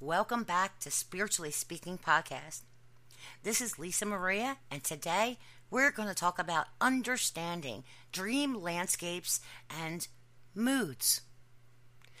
Welcome 0.00 0.44
back 0.44 0.78
to 0.80 0.92
Spiritually 0.92 1.50
Speaking 1.50 1.98
Podcast. 1.98 2.60
This 3.42 3.60
is 3.60 3.80
Lisa 3.80 4.06
Maria, 4.06 4.58
and 4.70 4.84
today 4.84 5.38
we're 5.72 5.90
going 5.90 6.06
to 6.08 6.14
talk 6.14 6.38
about 6.38 6.68
understanding 6.80 7.82
dream 8.12 8.54
landscapes 8.54 9.40
and 9.68 10.06
moods. 10.54 11.22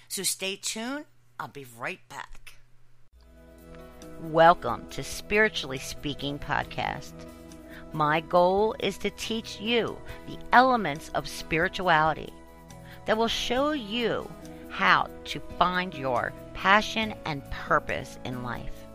So 0.08 0.24
stay 0.24 0.56
tuned, 0.56 1.04
I'll 1.38 1.46
be 1.46 1.66
right 1.78 2.00
back. 2.08 2.54
Welcome 4.22 4.88
to 4.88 5.04
Spiritually 5.04 5.78
Speaking 5.78 6.36
Podcast. 6.36 7.12
My 7.92 8.22
goal 8.22 8.74
is 8.80 8.98
to 8.98 9.10
teach 9.10 9.60
you 9.60 9.96
the 10.26 10.36
elements 10.52 11.10
of 11.10 11.28
spirituality 11.28 12.32
that 13.06 13.16
will 13.16 13.28
show 13.28 13.70
you 13.70 14.28
how 14.68 15.08
to 15.24 15.40
find 15.58 15.94
your 15.94 16.32
passion 16.54 17.14
and 17.24 17.48
purpose 17.50 18.18
in 18.24 18.42
life. 18.42 18.86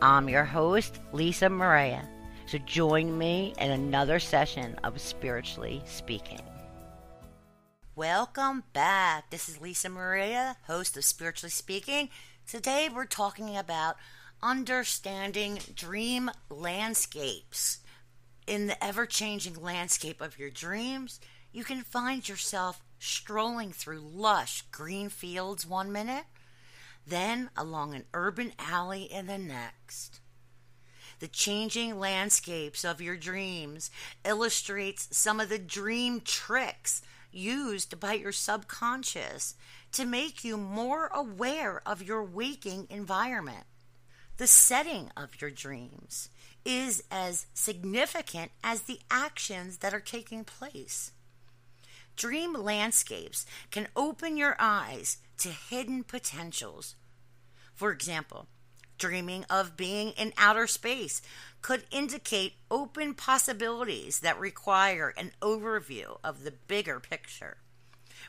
I'm 0.00 0.28
your 0.28 0.44
host, 0.44 1.00
Lisa 1.12 1.48
Maria. 1.48 2.08
So 2.46 2.58
join 2.58 3.18
me 3.18 3.52
in 3.58 3.70
another 3.70 4.18
session 4.18 4.74
of 4.84 5.00
Spiritually 5.00 5.82
Speaking. 5.84 6.40
Welcome 7.94 8.62
back. 8.72 9.30
This 9.30 9.48
is 9.48 9.60
Lisa 9.60 9.88
Maria, 9.88 10.56
host 10.66 10.96
of 10.96 11.04
Spiritually 11.04 11.50
Speaking. 11.50 12.08
Today 12.46 12.88
we're 12.88 13.04
talking 13.04 13.56
about 13.56 13.96
understanding 14.42 15.58
dream 15.74 16.30
landscapes. 16.48 17.80
In 18.46 18.66
the 18.66 18.82
ever 18.82 19.04
changing 19.04 19.60
landscape 19.60 20.20
of 20.20 20.38
your 20.38 20.48
dreams, 20.48 21.20
you 21.52 21.64
can 21.64 21.82
find 21.82 22.26
yourself 22.26 22.80
strolling 22.98 23.72
through 23.72 24.00
lush 24.00 24.62
green 24.70 25.08
fields 25.08 25.66
one 25.66 25.92
minute, 25.92 26.24
then 27.06 27.50
along 27.56 27.94
an 27.94 28.04
urban 28.14 28.52
alley 28.58 29.04
in 29.04 29.26
the 29.26 29.38
next. 29.38 30.20
The 31.20 31.28
changing 31.28 31.98
landscapes 31.98 32.84
of 32.84 33.00
your 33.00 33.16
dreams 33.16 33.90
illustrates 34.24 35.08
some 35.10 35.40
of 35.40 35.48
the 35.48 35.58
dream 35.58 36.20
tricks 36.20 37.02
used 37.32 37.98
by 37.98 38.14
your 38.14 38.32
subconscious 38.32 39.54
to 39.92 40.04
make 40.04 40.44
you 40.44 40.56
more 40.56 41.08
aware 41.08 41.82
of 41.86 42.02
your 42.02 42.22
waking 42.22 42.86
environment. 42.90 43.64
The 44.36 44.46
setting 44.46 45.10
of 45.16 45.40
your 45.40 45.50
dreams 45.50 46.30
is 46.64 47.02
as 47.10 47.46
significant 47.54 48.52
as 48.62 48.82
the 48.82 49.00
actions 49.10 49.78
that 49.78 49.94
are 49.94 50.00
taking 50.00 50.44
place. 50.44 51.12
Dream 52.18 52.52
landscapes 52.52 53.46
can 53.70 53.86
open 53.94 54.36
your 54.36 54.56
eyes 54.58 55.18
to 55.36 55.50
hidden 55.50 56.02
potentials. 56.02 56.96
For 57.76 57.92
example, 57.92 58.48
dreaming 58.98 59.44
of 59.44 59.76
being 59.76 60.10
in 60.10 60.32
outer 60.36 60.66
space 60.66 61.22
could 61.62 61.84
indicate 61.92 62.54
open 62.72 63.14
possibilities 63.14 64.18
that 64.18 64.36
require 64.36 65.14
an 65.16 65.30
overview 65.40 66.18
of 66.24 66.42
the 66.42 66.54
bigger 66.66 66.98
picture. 66.98 67.58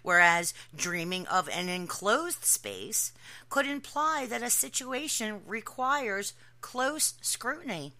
Whereas 0.04 0.54
dreaming 0.76 1.26
of 1.26 1.50
an 1.50 1.68
enclosed 1.68 2.46
space 2.46 3.12
could 3.50 3.66
imply 3.66 4.28
that 4.30 4.44
a 4.44 4.52
situation 4.52 5.42
requires 5.48 6.34
close 6.62 7.16
scrutiny. 7.22 7.96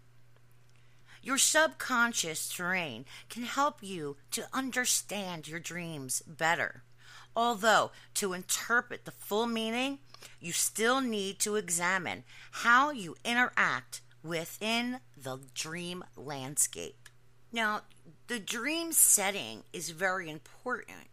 Your 1.22 1.38
subconscious 1.38 2.50
terrain 2.50 3.06
can 3.30 3.44
help 3.44 3.82
you 3.82 4.18
to 4.32 4.48
understand 4.54 5.48
your 5.48 5.60
dreams 5.60 6.22
better. 6.26 6.84
Although, 7.36 7.92
to 8.16 8.34
interpret 8.34 9.06
the 9.06 9.12
full 9.12 9.46
meaning, 9.46 10.00
you 10.40 10.52
still 10.52 11.02
need 11.02 11.40
to 11.40 11.56
examine 11.56 12.24
how 12.52 12.92
you 12.92 13.16
interact 13.24 14.02
within 14.24 15.00
the 15.16 15.40
dream 15.54 16.04
landscape. 16.16 17.10
Now, 17.52 17.82
the 18.28 18.40
dream 18.40 18.92
setting 18.92 19.64
is 19.74 19.90
very 19.90 20.30
important 20.30 21.08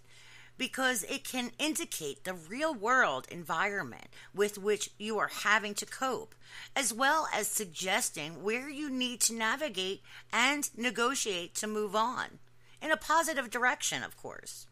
because 0.59 1.03
it 1.05 1.25
can 1.25 1.50
indicate 1.59 2.25
the 2.25 2.34
real 2.34 2.75
world 2.75 3.27
environment 3.31 4.06
with 4.34 4.59
which 4.59 4.91
you 4.99 5.19
are 5.19 5.31
having 5.43 5.75
to 5.75 5.87
cope, 5.87 6.34
as 6.75 6.93
well 6.93 7.28
as 7.33 7.47
suggesting 7.47 8.43
where 8.43 8.69
you 8.69 8.89
need 8.91 9.21
to 9.21 9.34
navigate 9.34 10.03
and 10.33 10.71
negotiate 10.77 11.55
to 11.55 11.67
move 11.67 11.94
on, 11.94 12.39
in 12.81 12.91
a 12.91 12.97
positive 12.97 13.50
direction, 13.50 14.03
of 14.03 14.17
course. 14.17 14.67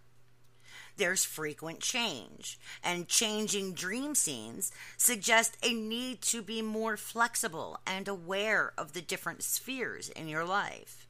There's 0.96 1.24
frequent 1.24 1.80
change, 1.80 2.58
and 2.82 3.08
changing 3.08 3.74
dream 3.74 4.14
scenes 4.14 4.70
suggest 4.96 5.56
a 5.62 5.72
need 5.72 6.22
to 6.22 6.40
be 6.40 6.62
more 6.62 6.96
flexible 6.96 7.80
and 7.84 8.06
aware 8.06 8.72
of 8.78 8.92
the 8.92 9.02
different 9.02 9.42
spheres 9.42 10.08
in 10.08 10.28
your 10.28 10.44
life. 10.44 11.08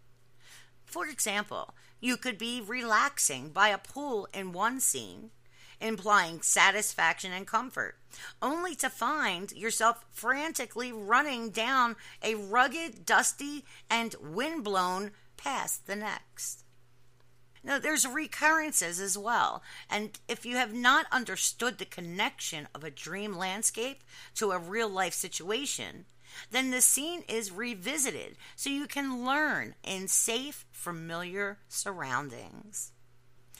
For 0.87 1.06
example, 1.06 1.75
you 2.04 2.19
could 2.19 2.37
be 2.37 2.60
relaxing 2.60 3.48
by 3.48 3.70
a 3.70 3.78
pool 3.78 4.28
in 4.34 4.53
one 4.53 4.78
scene, 4.78 5.31
implying 5.81 6.42
satisfaction 6.42 7.32
and 7.32 7.47
comfort, 7.47 7.97
only 8.42 8.75
to 8.75 8.91
find 8.91 9.50
yourself 9.53 10.04
frantically 10.10 10.93
running 10.93 11.48
down 11.48 11.97
a 12.22 12.34
rugged, 12.34 13.06
dusty, 13.06 13.64
and 13.88 14.14
windblown 14.20 15.12
path 15.38 15.81
the 15.87 15.97
next. 15.97 16.64
Now, 17.62 17.78
there's 17.78 18.06
recurrences 18.06 19.00
as 19.00 19.16
well. 19.16 19.62
And 19.88 20.19
if 20.28 20.44
you 20.44 20.56
have 20.56 20.75
not 20.75 21.06
understood 21.10 21.78
the 21.78 21.87
connection 21.87 22.69
of 22.75 22.84
a 22.84 22.91
dream 22.91 23.34
landscape 23.34 24.04
to 24.34 24.50
a 24.50 24.59
real 24.59 24.91
life 24.91 25.14
situation, 25.14 26.04
then 26.50 26.71
the 26.71 26.81
scene 26.81 27.22
is 27.28 27.53
revisited 27.53 28.37
so 28.56 28.71
you 28.71 28.87
can 28.87 29.25
learn 29.25 29.75
in 29.83 30.09
safe, 30.09 30.65
familiar 30.72 31.59
surroundings. 31.69 32.93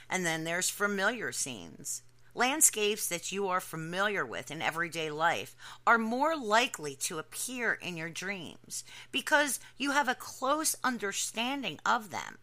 And 0.09 0.25
then 0.25 0.45
there's 0.45 0.71
familiar 0.71 1.33
scenes. 1.33 2.03
Landscapes 2.37 3.09
that 3.09 3.31
you 3.31 3.47
are 3.47 3.61
familiar 3.61 4.27
with 4.27 4.51
in 4.51 4.61
everyday 4.61 5.09
life 5.09 5.55
are 5.87 5.99
more 5.99 6.37
likely 6.37 6.97
to 6.97 7.19
appear 7.19 7.75
in 7.75 7.97
your 7.97 8.11
dreams 8.11 8.83
because 9.13 9.61
you 9.77 9.93
have 9.93 10.09
a 10.09 10.17
close 10.17 10.75
understanding 10.83 11.79
of 11.87 12.11
them. 12.11 12.39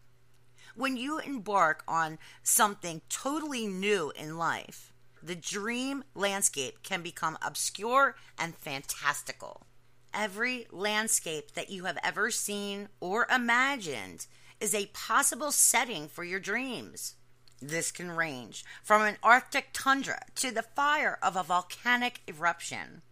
When 0.74 0.96
you 0.96 1.18
embark 1.18 1.84
on 1.86 2.18
something 2.42 3.02
totally 3.10 3.66
new 3.66 4.10
in 4.16 4.38
life, 4.38 4.92
the 5.22 5.34
dream 5.34 6.04
landscape 6.14 6.82
can 6.82 7.02
become 7.02 7.36
obscure 7.42 8.16
and 8.38 8.56
fantastical. 8.56 9.66
Every 10.14 10.66
landscape 10.70 11.52
that 11.52 11.70
you 11.70 11.84
have 11.84 11.98
ever 12.02 12.30
seen 12.30 12.88
or 13.00 13.26
imagined 13.34 14.26
is 14.60 14.74
a 14.74 14.86
possible 14.86 15.50
setting 15.50 16.06
for 16.08 16.22
your 16.22 16.40
dreams. 16.40 17.14
This 17.60 17.90
can 17.90 18.10
range 18.10 18.64
from 18.82 19.02
an 19.02 19.16
Arctic 19.22 19.68
tundra 19.72 20.20
to 20.36 20.50
the 20.50 20.62
fire 20.62 21.18
of 21.22 21.36
a 21.36 21.42
volcanic 21.42 22.20
eruption. 22.28 23.02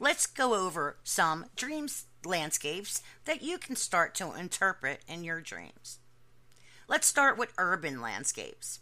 Let's 0.00 0.26
go 0.26 0.54
over 0.54 0.96
some 1.02 1.46
dream 1.56 1.88
landscapes 2.24 3.02
that 3.24 3.42
you 3.42 3.58
can 3.58 3.76
start 3.76 4.14
to 4.14 4.32
interpret 4.32 5.00
in 5.06 5.24
your 5.24 5.40
dreams. 5.40 5.98
Let's 6.88 7.06
start 7.06 7.36
with 7.36 7.52
urban 7.58 8.00
landscapes. 8.00 8.80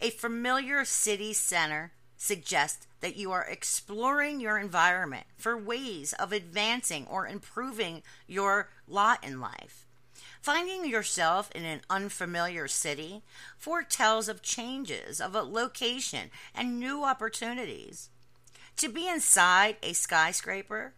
A 0.00 0.10
familiar 0.10 0.84
city 0.84 1.32
center 1.32 1.92
suggests 2.20 2.86
that 3.00 3.16
you 3.16 3.32
are 3.32 3.44
exploring 3.44 4.40
your 4.40 4.58
environment 4.58 5.24
for 5.38 5.56
ways 5.56 6.12
of 6.12 6.32
advancing 6.32 7.06
or 7.06 7.26
improving 7.26 8.02
your 8.26 8.68
lot 8.86 9.24
in 9.24 9.40
life. 9.40 9.86
Finding 10.42 10.84
yourself 10.84 11.50
in 11.54 11.64
an 11.64 11.80
unfamiliar 11.88 12.68
city 12.68 13.22
foretells 13.56 14.28
of 14.28 14.42
changes 14.42 15.18
of 15.18 15.32
location 15.32 16.30
and 16.54 16.78
new 16.78 17.04
opportunities. 17.04 18.10
To 18.76 18.90
be 18.90 19.08
inside 19.08 19.76
a 19.82 19.94
skyscraper 19.94 20.92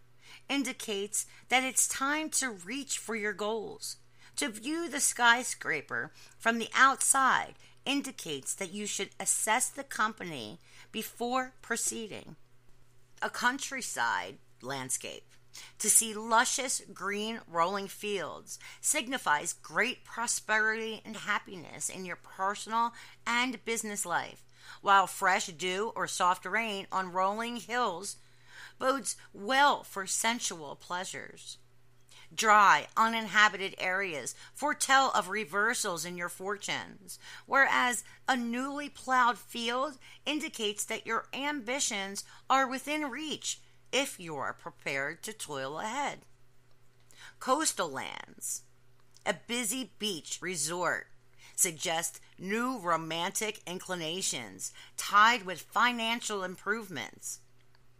indicates 0.49 1.25
that 1.47 1.63
it's 1.63 1.87
time 1.87 2.29
to 2.31 2.49
reach 2.49 2.97
for 2.97 3.15
your 3.15 3.33
goals. 3.33 3.95
To 4.35 4.49
view 4.49 4.89
the 4.89 4.99
skyscraper 4.99 6.11
from 6.37 6.57
the 6.57 6.69
outside 6.75 7.53
indicates 7.85 8.53
that 8.55 8.73
you 8.73 8.85
should 8.85 9.09
assess 9.19 9.69
the 9.69 9.83
company 9.83 10.59
before 10.93 11.51
proceeding. 11.61 12.37
A 13.21 13.29
countryside 13.29 14.37
landscape. 14.61 15.25
To 15.79 15.89
see 15.89 16.13
luscious 16.13 16.81
green 16.93 17.41
rolling 17.47 17.87
fields 17.87 18.57
signifies 18.79 19.53
great 19.53 20.05
prosperity 20.05 21.01
and 21.03 21.17
happiness 21.17 21.89
in 21.89 22.05
your 22.05 22.15
personal 22.15 22.93
and 23.27 23.63
business 23.65 24.05
life, 24.05 24.45
while 24.81 25.05
fresh 25.05 25.47
dew 25.47 25.91
or 25.95 26.07
soft 26.07 26.45
rain 26.45 26.87
on 26.91 27.11
rolling 27.11 27.57
hills 27.57 28.17
bodes 28.79 29.15
well 29.33 29.83
for 29.83 30.05
sensual 30.05 30.75
pleasures. 30.75 31.57
Dry, 32.35 32.87
uninhabited 32.97 33.75
areas 33.77 34.35
foretell 34.53 35.11
of 35.15 35.29
reversals 35.29 36.05
in 36.05 36.17
your 36.17 36.29
fortunes, 36.29 37.19
whereas 37.45 38.03
a 38.27 38.35
newly 38.35 38.89
plowed 38.89 39.37
field 39.37 39.97
indicates 40.25 40.85
that 40.85 41.05
your 41.05 41.25
ambitions 41.33 42.23
are 42.49 42.67
within 42.67 43.09
reach 43.09 43.59
if 43.91 44.19
you 44.19 44.35
are 44.35 44.53
prepared 44.53 45.21
to 45.23 45.33
toil 45.33 45.79
ahead. 45.79 46.19
Coastal 47.39 47.89
lands, 47.89 48.63
a 49.25 49.35
busy 49.47 49.91
beach 49.99 50.39
resort, 50.41 51.07
suggest 51.55 52.19
new 52.39 52.79
romantic 52.79 53.61
inclinations 53.67 54.73
tied 54.97 55.45
with 55.45 55.61
financial 55.61 56.43
improvements. 56.43 57.39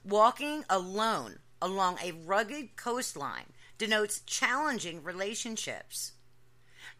Walking 0.03 0.65
alone 0.69 1.39
along 1.61 1.97
a 2.03 2.11
rugged 2.11 2.75
coastline 2.75 3.53
denotes 3.77 4.21
challenging 4.21 5.03
relationships. 5.03 6.13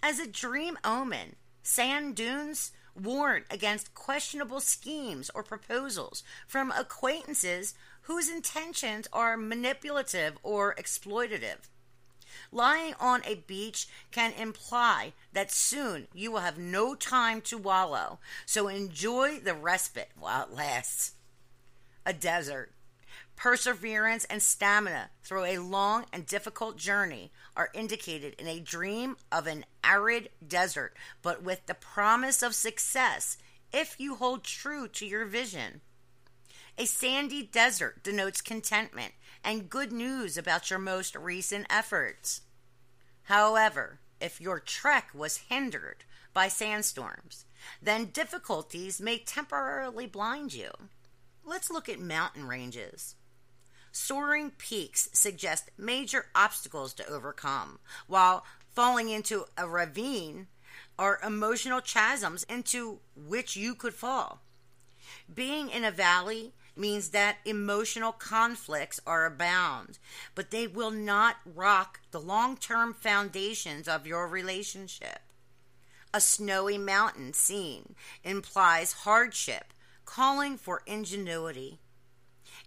As 0.01 0.19
a 0.19 0.27
dream 0.27 0.77
omen, 0.83 1.35
sand 1.61 2.15
dunes 2.15 2.71
warn 2.95 3.45
against 3.49 3.93
questionable 3.93 4.59
schemes 4.59 5.31
or 5.33 5.43
proposals 5.43 6.23
from 6.47 6.71
acquaintances 6.71 7.73
whose 8.03 8.29
intentions 8.29 9.07
are 9.13 9.37
manipulative 9.37 10.37
or 10.43 10.75
exploitative. 10.75 11.69
Lying 12.51 12.93
on 12.99 13.21
a 13.25 13.35
beach 13.35 13.87
can 14.11 14.33
imply 14.33 15.13
that 15.33 15.51
soon 15.51 16.07
you 16.13 16.31
will 16.31 16.39
have 16.39 16.57
no 16.57 16.95
time 16.95 17.41
to 17.41 17.57
wallow, 17.57 18.19
so 18.45 18.67
enjoy 18.67 19.39
the 19.39 19.53
respite 19.53 20.11
while 20.19 20.43
it 20.43 20.53
lasts. 20.53 21.13
A 22.05 22.13
desert 22.13 22.71
Perseverance 23.35 24.25
and 24.25 24.41
stamina 24.41 25.09
through 25.21 25.44
a 25.45 25.57
long 25.57 26.06
and 26.13 26.25
difficult 26.25 26.77
journey 26.77 27.31
are 27.57 27.69
indicated 27.74 28.35
in 28.39 28.47
a 28.47 28.59
dream 28.59 29.18
of 29.31 29.47
an 29.47 29.65
arid 29.83 30.30
desert, 30.45 30.95
but 31.21 31.44
with 31.44 31.65
the 31.65 31.74
promise 31.74 32.41
of 32.41 32.56
success 32.56 33.38
if 33.74 34.00
you 34.00 34.15
hold 34.15 34.44
true 34.44 34.88
to 34.88 35.06
your 35.06 35.25
vision. 35.25 35.81
A 36.77 36.85
sandy 36.85 37.44
desert 37.44 38.03
denotes 38.03 38.41
contentment 38.41 39.13
and 39.44 39.69
good 39.69 39.91
news 39.91 40.38
about 40.38 40.69
your 40.69 40.80
most 40.80 41.15
recent 41.15 41.68
efforts. 41.69 42.41
However, 43.24 44.00
if 44.21 44.39
your 44.39 44.59
trek 44.59 45.09
was 45.13 45.38
hindered 45.50 46.06
by 46.33 46.47
sandstorms, 46.47 47.45
then 47.81 48.06
difficulties 48.06 49.01
may 49.01 49.18
temporarily 49.18 50.07
blind 50.07 50.53
you. 50.53 50.71
Let's 51.44 51.69
look 51.69 51.89
at 51.89 52.00
mountain 52.00 52.47
ranges. 52.47 53.15
Soaring 53.95 54.50
peaks 54.50 55.07
suggest 55.13 55.69
major 55.78 56.25
obstacles 56.34 56.95
to 56.95 57.07
overcome, 57.07 57.78
while 58.07 58.44
falling 58.74 59.10
into 59.10 59.45
a 59.56 59.69
ravine 59.69 60.48
are 60.98 61.19
emotional 61.24 61.80
chasms 61.80 62.44
into 62.50 63.00
which 63.16 63.56
you 63.56 63.75
could 63.75 63.94
fall. 63.94 64.42
Being 65.31 65.69
in 65.69 65.84
a 65.86 65.92
valley 65.92 66.54
means 66.75 67.10
that 67.10 67.38
emotional 67.45 68.12
conflicts 68.12 69.00
are 69.06 69.28
abound, 69.28 70.00
but 70.34 70.50
they 70.50 70.66
will 70.66 70.90
not 70.90 71.38
rock 71.45 72.00
the 72.10 72.19
long 72.19 72.57
term 72.57 72.95
foundations 72.95 73.88
of 73.88 74.07
your 74.07 74.28
relationship. 74.28 75.19
A 76.12 76.19
snowy 76.19 76.80
mountain 76.80 77.31
scene 77.34 77.94
implies 78.24 78.94
hardship, 78.94 79.72
calling 80.04 80.57
for 80.57 80.81
ingenuity. 80.88 81.80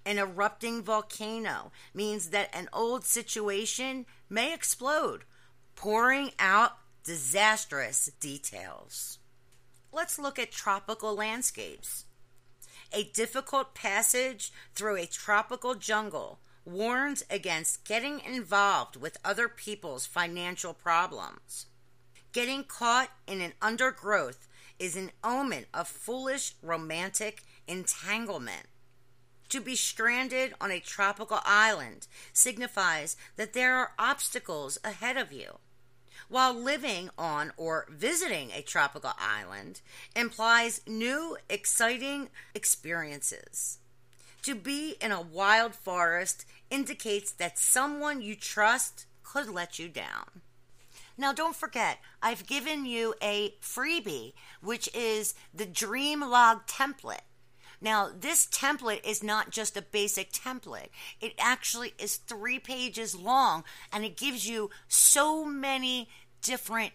An 0.06 0.18
erupting 0.18 0.84
volcano 0.84 1.72
means 1.92 2.30
that 2.30 2.54
an 2.54 2.68
old 2.72 3.04
situation 3.04 4.06
may 4.30 4.54
explode, 4.54 5.24
pouring 5.74 6.30
out 6.38 6.78
disastrous 7.02 8.12
details. 8.20 9.18
Let's 9.92 10.16
look 10.16 10.38
at 10.38 10.52
tropical 10.52 11.16
landscapes. 11.16 12.04
A 12.92 13.02
difficult 13.02 13.74
passage 13.74 14.52
through 14.76 14.96
a 14.96 15.06
tropical 15.06 15.74
jungle 15.74 16.38
warns 16.64 17.24
against 17.28 17.84
getting 17.84 18.20
involved 18.20 18.94
with 18.94 19.18
other 19.24 19.48
people's 19.48 20.06
financial 20.06 20.72
problems. 20.72 21.66
Getting 22.30 22.62
caught 22.62 23.10
in 23.26 23.40
an 23.40 23.54
undergrowth 23.60 24.46
is 24.78 24.94
an 24.94 25.10
omen 25.24 25.66
of 25.74 25.88
foolish 25.88 26.54
romantic 26.62 27.42
entanglement. 27.66 28.68
To 29.50 29.60
be 29.60 29.76
stranded 29.76 30.54
on 30.60 30.70
a 30.70 30.81
tropical 30.81 31.40
island 31.44 32.08
signifies 32.32 33.16
that 33.37 33.52
there 33.52 33.76
are 33.76 33.93
obstacles 33.98 34.78
ahead 34.82 35.16
of 35.16 35.32
you. 35.32 35.58
While 36.28 36.54
living 36.54 37.10
on 37.16 37.52
or 37.56 37.87
visiting 37.88 38.50
a 38.50 38.62
tropical 38.62 39.12
island 39.19 39.81
implies 40.16 40.81
new, 40.87 41.37
exciting 41.48 42.31
experiences. 42.54 43.78
To 44.43 44.54
be 44.54 44.96
in 45.00 45.12
a 45.12 45.20
wild 45.20 45.75
forest 45.75 46.44
indicates 46.70 47.31
that 47.32 47.58
someone 47.58 48.22
you 48.22 48.34
trust 48.34 49.06
could 49.22 49.49
let 49.49 49.78
you 49.78 49.88
down. 49.88 50.42
Now, 51.19 51.32
don't 51.32 51.56
forget, 51.56 51.99
I've 52.22 52.46
given 52.46 52.84
you 52.84 53.14
a 53.22 53.54
freebie, 53.60 54.34
which 54.60 54.88
is 54.94 55.34
the 55.54 55.66
Dream 55.66 56.20
Log 56.20 56.66
template. 56.66 57.22
Now, 57.81 58.11
this 58.19 58.46
template 58.46 59.06
is 59.06 59.23
not 59.23 59.50
just 59.50 59.76
a 59.76 59.82
basic 59.82 60.32
template. 60.32 60.88
It 61.20 61.34
actually 61.38 61.93
is 61.99 62.17
three 62.17 62.58
pages 62.58 63.14
long 63.14 63.62
and 63.93 64.05
it 64.05 64.17
gives 64.17 64.49
you 64.49 64.70
so 64.88 65.44
many 65.44 66.08
different 66.43 66.93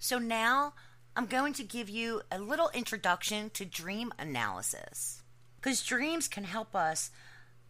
So 0.05 0.19
now 0.19 0.75
I'm 1.15 1.25
going 1.25 1.53
to 1.53 1.63
give 1.63 1.89
you 1.89 2.21
a 2.31 2.37
little 2.37 2.69
introduction 2.75 3.49
to 3.55 3.65
dream 3.65 4.13
analysis. 4.19 5.23
Because 5.55 5.83
dreams 5.83 6.27
can 6.27 6.43
help 6.43 6.75
us 6.75 7.09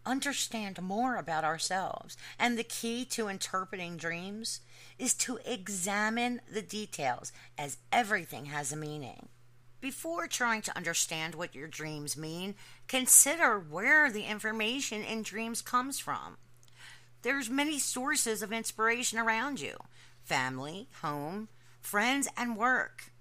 understand 0.04 0.82
more 0.82 1.16
about 1.16 1.44
ourselves. 1.44 2.14
And 2.38 2.58
the 2.58 2.62
key 2.62 3.06
to 3.06 3.28
interpreting 3.28 3.96
dreams 3.96 4.60
is 4.98 5.14
to 5.14 5.38
examine 5.46 6.42
the 6.52 6.60
details, 6.60 7.32
as 7.56 7.78
everything 7.90 8.44
has 8.44 8.70
a 8.70 8.76
meaning. 8.76 9.30
Before 9.80 10.26
trying 10.26 10.60
to 10.60 10.76
understand 10.76 11.34
what 11.34 11.54
your 11.54 11.68
dreams 11.68 12.18
mean, 12.18 12.54
consider 12.86 13.58
where 13.58 14.12
the 14.12 14.24
information 14.24 15.02
in 15.02 15.22
dreams 15.22 15.62
comes 15.62 15.98
from. 15.98 16.36
There's 17.22 17.48
many 17.48 17.78
sources 17.78 18.42
of 18.42 18.52
inspiration 18.52 19.18
around 19.18 19.58
you 19.58 19.78
family, 20.22 20.88
home, 21.00 21.48
friends, 21.86 22.28
and 22.36 22.56
work. 22.56 23.12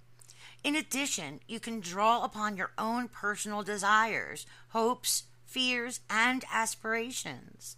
In 0.63 0.75
addition, 0.75 1.39
you 1.48 1.60
can 1.60 1.79
draw 1.79 2.24
upon 2.24 2.57
your 2.57 2.72
own 2.77 3.07
personal 3.07 3.62
desires, 3.62 4.48
hopes, 4.69 5.25
fears, 5.45 6.00
and 6.10 6.43
aspirations. 6.51 7.77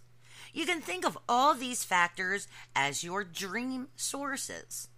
You 0.54 0.64
can 0.64 0.80
think 0.80 1.04
of 1.04 1.18
all 1.28 1.54
these 1.54 1.84
factors 1.84 2.48
as 2.74 3.04
your 3.04 3.22
dream 3.22 3.88
sources. 3.96 4.88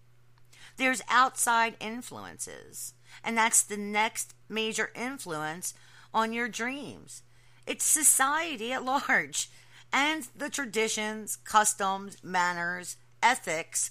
There's 0.76 1.02
outside 1.08 1.76
influences, 1.80 2.94
and 3.24 3.36
that's 3.36 3.64
the 3.64 3.76
next 3.76 4.34
major 4.48 4.92
influence 4.94 5.74
on 6.14 6.32
your 6.32 6.48
dreams. 6.48 7.22
It's 7.66 7.84
society 7.84 8.72
at 8.72 8.84
large 8.84 9.50
and 9.92 10.28
the 10.36 10.48
traditions, 10.48 11.34
customs, 11.34 12.16
manners, 12.22 12.96
ethics, 13.22 13.90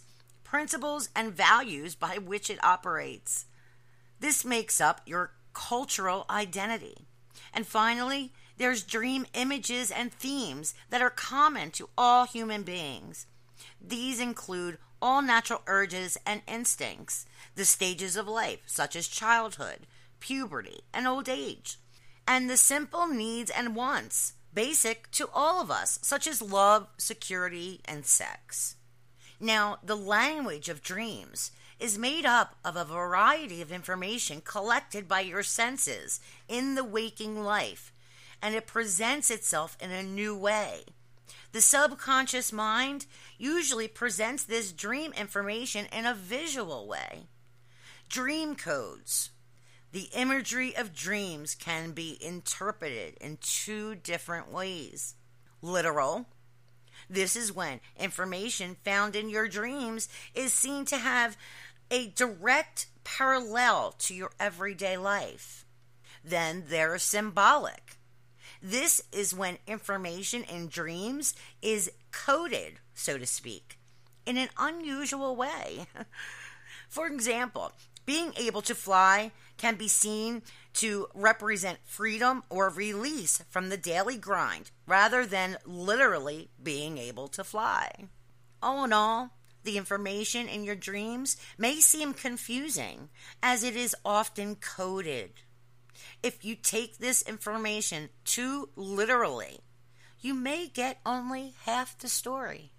principles, 0.50 1.10
and 1.16 1.32
values 1.32 1.94
by 1.94 2.18
which 2.18 2.50
it 2.50 2.64
operates. 2.64 3.46
This 4.20 4.44
makes 4.44 4.82
up 4.82 5.02
your 5.06 5.32
cultural 5.54 6.26
identity. 6.28 7.06
And 7.54 7.68
finally, 7.68 8.34
there's 8.58 8.84
dream 8.84 9.28
images 9.34 9.92
and 9.92 10.12
themes 10.12 10.74
that 10.90 11.04
are 11.04 11.12
common 11.12 11.70
to 11.72 11.90
all 11.96 12.26
human 12.26 12.64
beings. 12.64 13.28
These 13.80 14.20
include 14.20 14.80
all 15.02 15.22
natural 15.22 15.62
urges 15.68 16.18
and 16.26 16.42
instincts, 16.48 17.28
the 17.56 17.64
stages 17.64 18.16
of 18.16 18.28
life, 18.28 18.62
such 18.66 18.96
as 18.96 19.08
childhood, 19.08 19.86
puberty, 20.20 20.82
and 20.92 21.08
old 21.08 21.30
age, 21.30 21.78
and 22.28 22.50
the 22.50 22.58
simple 22.58 23.08
needs 23.08 23.52
and 23.52 23.76
wants, 23.76 24.34
basic 24.52 25.12
to 25.12 25.30
all 25.32 25.62
of 25.62 25.70
us, 25.70 26.00
such 26.02 26.26
as 26.26 26.42
love, 26.42 26.88
security, 26.98 27.82
and 27.86 28.06
sex. 28.06 28.76
Now, 29.40 29.80
the 29.84 29.96
language 29.96 30.68
of 30.68 30.82
dreams 30.82 31.52
is 31.80 31.98
made 31.98 32.26
up 32.26 32.56
of 32.66 32.76
a 32.76 32.84
variety 32.84 33.62
of 33.62 33.72
information 33.72 34.42
collected 34.42 35.08
by 35.08 35.22
your 35.22 35.44
senses 35.44 36.20
in 36.48 36.76
the 36.76 36.84
waking 36.84 37.42
life, 37.44 37.94
and 38.42 38.54
it 38.54 38.68
presents 38.68 39.32
itself 39.32 39.78
in 39.80 39.92
a 39.92 40.04
new 40.04 40.36
way. 40.36 40.84
The 41.52 41.62
subconscious 41.62 42.52
mind 42.52 43.06
usually 43.38 43.88
presents 43.88 44.44
this 44.44 44.72
dream 44.72 45.14
information 45.14 45.88
in 45.92 46.06
a 46.06 46.14
visual 46.14 46.88
way. 46.88 47.28
Dream 48.10 48.56
codes. 48.56 49.32
The 49.92 50.10
imagery 50.14 50.76
of 50.76 50.94
dreams 50.94 51.56
can 51.56 51.92
be 51.92 52.18
interpreted 52.22 53.18
in 53.20 53.38
two 53.42 53.96
different 53.96 54.52
ways 54.52 55.16
literal. 55.62 56.28
This 57.10 57.36
is 57.36 57.52
when 57.52 57.80
information 57.98 58.78
found 58.84 59.16
in 59.16 59.30
your 59.30 59.48
dreams 59.48 60.08
is 60.36 60.54
seen 60.54 60.86
to 60.86 60.98
have 60.98 61.36
a 61.90 62.08
direct 62.10 62.88
parallel 63.04 63.96
to 64.00 64.14
your 64.14 64.32
everyday 64.40 64.96
life. 64.96 65.66
Then 66.24 66.66
they're 66.68 67.00
symbolic. 67.00 67.98
This 68.62 69.02
is 69.12 69.34
when 69.34 69.58
information 69.66 70.44
in 70.44 70.68
dreams 70.68 71.34
is 71.62 71.92
coded, 72.12 72.80
so 72.94 73.18
to 73.18 73.26
speak, 73.26 73.80
in 74.26 74.38
an 74.38 74.50
unusual 74.58 75.36
way. 75.36 75.88
For 76.90 77.08
example, 77.08 77.72
being 78.06 78.34
able 78.38 78.62
to 78.64 78.76
fly 78.76 79.32
can 79.58 79.76
be 79.76 79.88
seen 79.88 80.42
to 80.74 81.08
represent 81.14 81.80
freedom 81.84 82.44
or 82.50 82.70
release 82.70 83.44
from 83.50 83.70
the 83.70 83.78
daily 83.78 84.18
grind 84.18 84.72
rather 84.88 85.26
than 85.26 85.58
literally 85.66 86.50
being 86.62 86.98
able 86.98 87.28
to 87.28 87.44
fly. 87.44 88.08
All 88.62 88.84
in 88.84 88.94
all, 88.94 89.32
the 89.64 89.78
information 89.78 90.48
in 90.48 90.64
your 90.64 90.76
dreams 90.76 91.38
may 91.58 91.76
seem 91.76 92.14
confusing 92.14 93.10
as 93.44 93.64
it 93.64 93.76
is 93.76 93.96
often 94.06 94.56
coded. 94.56 95.42
If 96.24 96.46
you 96.46 96.56
take 96.56 96.98
this 96.98 97.22
information 97.22 98.10
too 98.24 98.70
literally, 98.76 99.60
you 100.22 100.34
may 100.34 100.68
get 100.68 101.00
only 101.06 101.54
half 101.66 101.98
the 101.98 102.10
story. 102.10 102.72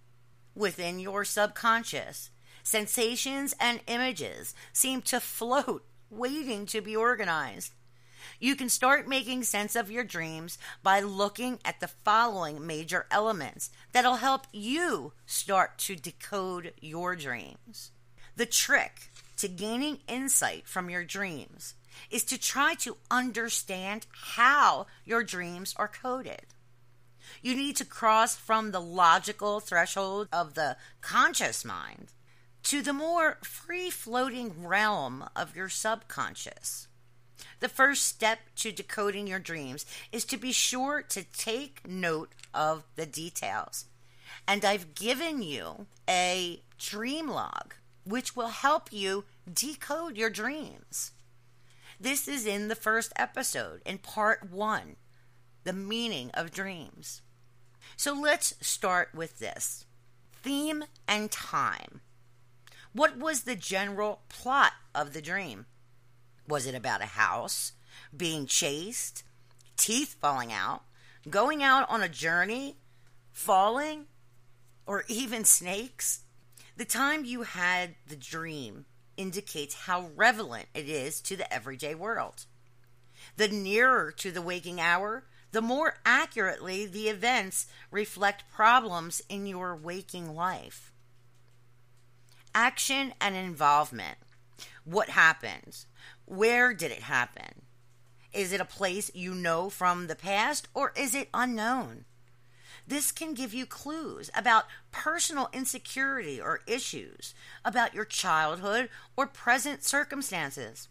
Within 0.54 0.98
your 0.98 1.24
subconscious, 1.24 2.30
sensations 2.62 3.54
and 3.60 3.80
images 3.86 4.54
seem 4.72 5.02
to 5.02 5.20
float, 5.20 5.84
waiting 6.10 6.66
to 6.66 6.80
be 6.80 6.96
organized. 6.96 7.72
You 8.38 8.56
can 8.56 8.68
start 8.68 9.08
making 9.08 9.44
sense 9.44 9.76
of 9.76 9.90
your 9.90 10.04
dreams 10.04 10.58
by 10.82 11.00
looking 11.00 11.58
at 11.64 11.80
the 11.80 11.88
following 11.88 12.66
major 12.66 13.06
elements 13.10 13.70
that'll 13.92 14.16
help 14.16 14.46
you 14.52 15.12
start 15.26 15.78
to 15.78 15.96
decode 15.96 16.72
your 16.80 17.16
dreams. 17.16 17.90
The 18.36 18.46
trick 18.46 19.10
to 19.38 19.48
gaining 19.48 20.00
insight 20.08 20.66
from 20.66 20.90
your 20.90 21.04
dreams 21.04 21.74
is 22.10 22.24
to 22.24 22.38
try 22.38 22.74
to 22.74 22.96
understand 23.10 24.06
how 24.34 24.86
your 25.04 25.22
dreams 25.22 25.74
are 25.76 25.88
coded. 25.88 26.46
You 27.42 27.54
need 27.54 27.76
to 27.76 27.84
cross 27.84 28.36
from 28.36 28.70
the 28.70 28.80
logical 28.80 29.60
threshold 29.60 30.28
of 30.32 30.54
the 30.54 30.76
conscious 31.00 31.64
mind 31.64 32.08
to 32.64 32.82
the 32.82 32.92
more 32.92 33.38
free 33.42 33.90
floating 33.90 34.66
realm 34.66 35.24
of 35.34 35.56
your 35.56 35.68
subconscious. 35.68 36.88
The 37.60 37.68
first 37.68 38.04
step 38.04 38.40
to 38.56 38.72
decoding 38.72 39.26
your 39.26 39.38
dreams 39.38 39.86
is 40.12 40.24
to 40.26 40.36
be 40.36 40.52
sure 40.52 41.02
to 41.02 41.22
take 41.22 41.86
note 41.86 42.32
of 42.54 42.84
the 42.96 43.06
details. 43.06 43.86
And 44.46 44.64
I've 44.64 44.94
given 44.94 45.42
you 45.42 45.86
a 46.08 46.62
dream 46.78 47.28
log, 47.28 47.74
which 48.04 48.34
will 48.34 48.48
help 48.48 48.92
you 48.92 49.24
decode 49.52 50.16
your 50.16 50.30
dreams. 50.30 51.12
This 52.00 52.26
is 52.26 52.46
in 52.46 52.68
the 52.68 52.74
first 52.74 53.12
episode, 53.16 53.82
in 53.84 53.98
part 53.98 54.50
one 54.50 54.96
the 55.64 55.72
meaning 55.72 56.30
of 56.32 56.50
dreams. 56.50 57.20
So 57.96 58.14
let's 58.14 58.54
start 58.60 59.10
with 59.14 59.38
this 59.38 59.84
theme 60.42 60.84
and 61.06 61.30
time. 61.30 62.00
What 62.92 63.18
was 63.18 63.42
the 63.42 63.56
general 63.56 64.22
plot 64.28 64.72
of 64.94 65.12
the 65.12 65.20
dream? 65.20 65.66
Was 66.50 66.66
it 66.66 66.74
about 66.74 67.00
a 67.00 67.06
house, 67.06 67.74
being 68.14 68.44
chased, 68.44 69.22
teeth 69.76 70.16
falling 70.20 70.52
out, 70.52 70.82
going 71.28 71.62
out 71.62 71.88
on 71.88 72.02
a 72.02 72.08
journey, 72.08 72.76
falling, 73.32 74.06
or 74.84 75.04
even 75.06 75.44
snakes? 75.44 76.22
The 76.76 76.84
time 76.84 77.24
you 77.24 77.42
had 77.42 77.94
the 78.08 78.16
dream 78.16 78.86
indicates 79.16 79.82
how 79.86 80.10
relevant 80.16 80.66
it 80.74 80.88
is 80.88 81.20
to 81.20 81.36
the 81.36 81.52
everyday 81.54 81.94
world. 81.94 82.46
The 83.36 83.46
nearer 83.46 84.10
to 84.16 84.32
the 84.32 84.42
waking 84.42 84.80
hour, 84.80 85.26
the 85.52 85.62
more 85.62 85.98
accurately 86.04 86.84
the 86.84 87.08
events 87.08 87.68
reflect 87.92 88.50
problems 88.50 89.22
in 89.28 89.46
your 89.46 89.76
waking 89.76 90.34
life. 90.34 90.92
Action 92.56 93.14
and 93.20 93.36
involvement. 93.36 94.18
What 94.84 95.10
happened? 95.10 95.84
Where 96.30 96.72
did 96.72 96.92
it 96.92 97.02
happen? 97.02 97.62
Is 98.32 98.52
it 98.52 98.60
a 98.60 98.64
place 98.64 99.10
you 99.16 99.34
know 99.34 99.68
from 99.68 100.06
the 100.06 100.14
past 100.14 100.68
or 100.74 100.92
is 100.94 101.12
it 101.12 101.28
unknown? 101.34 102.04
This 102.86 103.10
can 103.10 103.34
give 103.34 103.52
you 103.52 103.66
clues 103.66 104.30
about 104.32 104.66
personal 104.92 105.48
insecurity 105.52 106.40
or 106.40 106.60
issues, 106.68 107.34
about 107.64 107.94
your 107.94 108.04
childhood 108.04 108.90
or 109.16 109.26
present 109.26 109.82
circumstances. 109.82 110.86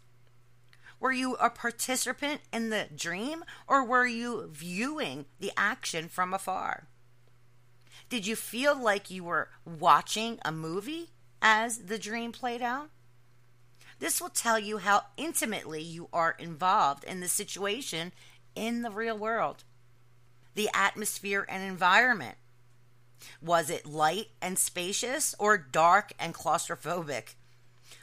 Were 1.00 1.12
you 1.12 1.36
a 1.36 1.48
participant 1.48 2.42
in 2.52 2.68
the 2.68 2.88
dream 2.94 3.42
or 3.66 3.82
were 3.82 4.06
you 4.06 4.50
viewing 4.52 5.24
the 5.38 5.52
action 5.56 6.10
from 6.10 6.34
afar? 6.34 6.86
Did 8.10 8.26
you 8.26 8.36
feel 8.36 8.78
like 8.78 9.10
you 9.10 9.24
were 9.24 9.48
watching 9.64 10.38
a 10.44 10.52
movie 10.52 11.12
as 11.40 11.86
the 11.86 11.98
dream 11.98 12.30
played 12.30 12.60
out? 12.60 12.90
This 14.00 14.20
will 14.20 14.30
tell 14.30 14.58
you 14.58 14.78
how 14.78 15.04
intimately 15.18 15.82
you 15.82 16.08
are 16.12 16.34
involved 16.38 17.04
in 17.04 17.20
the 17.20 17.28
situation 17.28 18.12
in 18.54 18.80
the 18.82 18.90
real 18.90 19.16
world. 19.16 19.62
The 20.54 20.70
atmosphere 20.74 21.46
and 21.48 21.62
environment. 21.62 22.36
Was 23.42 23.68
it 23.68 23.84
light 23.84 24.28
and 24.40 24.58
spacious 24.58 25.34
or 25.38 25.58
dark 25.58 26.12
and 26.18 26.34
claustrophobic? 26.34 27.34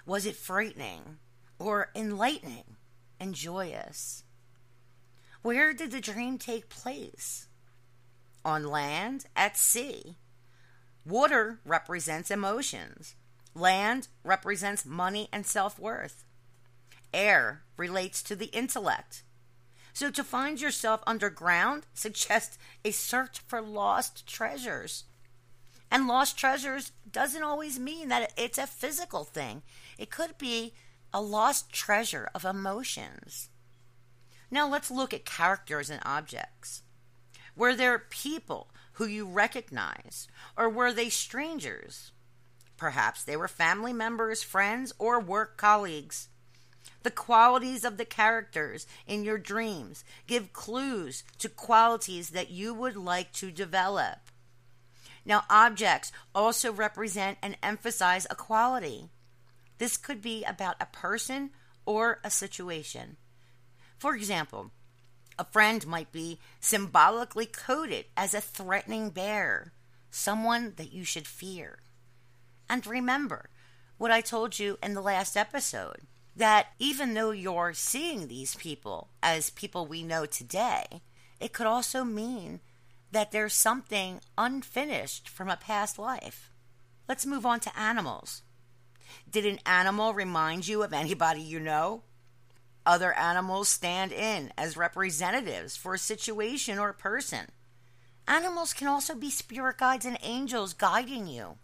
Was 0.06 0.27
it 0.27 0.36
frightening 0.36 1.18
or 1.58 1.89
enlightening 1.96 2.75
and 3.20 3.34
joyous? 3.34 4.24
Where 5.42 5.74
did 5.74 5.92
the 5.92 6.00
dream 6.00 6.38
take 6.38 6.70
place? 6.70 7.48
On 8.46 8.63
land, 8.63 9.25
at 9.36 9.58
sea. 9.58 10.18
Water 11.04 11.60
represents 11.66 12.30
emotions. 12.30 13.16
Land 13.57 14.07
represents 14.23 14.85
money 14.85 15.29
and 15.33 15.43
self 15.43 15.79
worth. 15.79 16.25
Air 17.11 17.63
relates 17.75 18.21
to 18.23 18.35
the 18.35 18.47
intellect. 18.47 19.23
So 19.93 20.11
to 20.11 20.23
find 20.23 20.61
yourself 20.61 21.01
underground 21.07 21.87
suggests 21.95 22.59
a 22.85 22.91
search 22.91 23.39
for 23.39 23.59
lost 23.59 24.27
treasures. 24.27 25.05
And 25.89 26.07
lost 26.07 26.37
treasures 26.37 26.91
doesn't 27.11 27.41
always 27.41 27.79
mean 27.79 28.09
that 28.09 28.31
it's 28.37 28.59
a 28.59 28.67
physical 28.67 29.23
thing, 29.23 29.63
it 29.97 30.11
could 30.11 30.37
be 30.37 30.73
a 31.11 31.21
lost 31.21 31.71
treasure 31.73 32.29
of 32.35 32.45
emotions. 32.45 33.49
Now 34.51 34.69
let's 34.69 34.91
look 34.91 35.15
at 35.15 35.25
characters 35.25 35.89
and 35.89 36.01
objects. 36.05 36.83
Were 37.55 37.75
there 37.75 37.97
people 37.97 38.69
who 38.93 39.07
you 39.07 39.25
recognize, 39.25 40.27
or 40.55 40.69
were 40.69 40.93
they 40.93 41.09
strangers? 41.09 42.11
Perhaps 42.77 43.24
they 43.24 43.36
were 43.36 43.48
family 43.48 43.93
members, 43.93 44.43
friends, 44.43 44.93
or 45.00 45.19
work 45.19 45.57
colleagues. 45.57 46.29
The 47.03 47.12
qualities 47.12 47.84
of 47.84 47.98
the 47.98 48.05
characters 48.05 48.86
in 49.07 49.24
your 49.24 49.38
dreams 49.38 50.03
give 50.27 50.53
clues 50.53 51.24
to 51.39 51.50
qualities 51.50 52.29
that 52.29 52.51
you 52.51 52.74
would 52.74 52.96
like 52.96 53.31
to 53.34 53.51
develop. 53.51 54.19
Now, 55.25 55.43
objects 55.50 56.12
also 56.34 56.72
represent 56.72 57.38
and 57.41 57.57
emphasize 57.62 58.27
a 58.29 58.36
quality. 58.36 59.10
This 59.77 59.98
could 59.98 60.22
be 60.22 60.43
about 60.43 60.77
a 60.79 60.86
person 60.86 61.51
or 61.86 62.19
a 62.24 62.29
situation. 62.29 63.17
For 63.98 64.15
example, 64.15 64.72
a 65.39 65.46
friend 65.46 65.86
might 65.86 66.12
be 66.12 66.39
symbolically 66.60 67.46
coded 67.46 68.05
as 68.15 68.34
a 68.34 68.41
threatening 68.41 69.10
bear, 69.10 69.74
someone 70.10 70.74
that 70.77 70.93
you 70.93 71.03
should 71.03 71.27
fear. 71.27 71.79
And 72.69 72.86
remember 72.86 73.50
what 73.97 74.12
I 74.12 74.21
told 74.21 74.59
you 74.59 74.77
in 74.83 74.93
the 74.93 75.01
last 75.01 75.36
episode 75.36 76.01
that 76.36 76.67
even 76.77 77.13
though 77.13 77.31
you're 77.31 77.74
seeing 77.74 78.27
these 78.27 78.55
people 78.55 79.09
as 79.24 79.50
people 79.50 79.86
we 79.86 80.03
know 80.03 80.25
today, 80.25 81.01
it 81.39 81.53
could 81.53 81.65
also 81.65 82.03
mean 82.03 82.59
that 83.12 83.31
there's 83.31 83.53
something 83.53 84.19
unfinished 84.38 85.29
from 85.29 85.50
a 85.50 85.57
past 85.57 85.97
life. 85.97 86.51
Let's 87.07 87.25
move 87.25 87.45
on 87.45 87.59
to 87.62 87.79
animals. 87.79 88.43
Did 89.29 89.45
an 89.45 89.59
animal 89.65 90.13
remind 90.13 90.67
you 90.67 90.83
of 90.83 90.93
anybody 90.93 91.41
you 91.41 91.59
know? 91.59 92.03
Other 92.86 93.13
animals 93.13 93.67
stand 93.67 94.12
in 94.12 94.51
as 94.57 94.77
representatives 94.77 95.75
for 95.75 95.93
a 95.93 96.00
situation 96.00 96.79
or 96.79 96.93
person. 96.93 97.47
Animals 98.27 98.74
can 98.74 98.88
also 98.88 99.15
be 99.15 99.29
spirit 99.29 99.77
guides 99.77 100.05
and 100.05 100.17
angels 100.21 100.74
guiding 100.74 101.27
you. 101.27 101.57